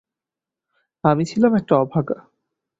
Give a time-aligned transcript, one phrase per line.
[1.03, 2.17] আমি ছিলাম একটা অভাগা।